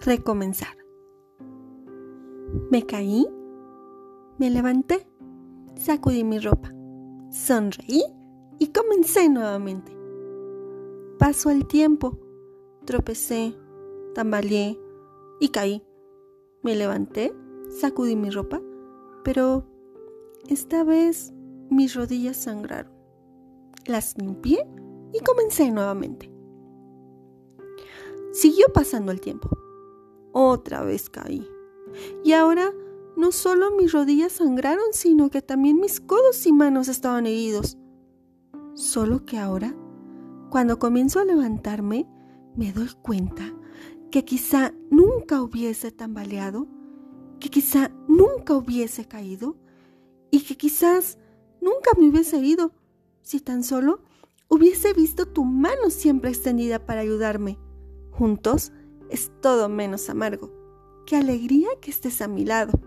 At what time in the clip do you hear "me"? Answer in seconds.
2.70-2.84, 4.38-4.50, 16.62-16.74, 42.56-42.72, 51.98-52.08